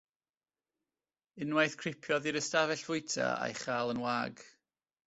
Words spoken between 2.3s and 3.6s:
i'r ystafell fwyta a'i